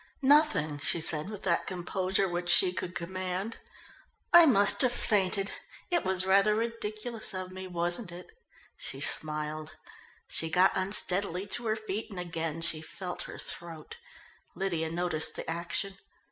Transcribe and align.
"Nothing," 0.23 0.79
she 0.79 0.99
said 0.99 1.29
with 1.29 1.43
that 1.43 1.67
composure 1.67 2.27
which 2.27 2.49
she 2.49 2.73
could 2.73 2.95
command. 2.95 3.57
"I 4.33 4.47
must 4.47 4.81
have 4.81 4.91
fainted. 4.91 5.51
It 5.91 6.03
was 6.03 6.25
rather 6.25 6.55
ridiculous 6.55 7.35
of 7.35 7.51
me, 7.51 7.67
wasn't 7.67 8.11
it?" 8.11 8.31
she 8.75 8.99
smiled. 8.99 9.75
She 10.27 10.49
got 10.49 10.71
unsteadily 10.73 11.45
to 11.53 11.67
her 11.67 11.75
feet 11.75 12.09
and 12.09 12.19
again 12.19 12.61
she 12.61 12.81
felt 12.81 13.21
her 13.29 13.37
throat. 13.37 13.97
Lydia 14.55 14.89
noticed 14.89 15.35
the 15.35 15.47
action. 15.47 15.99